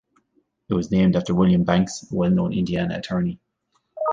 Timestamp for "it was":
0.67-0.89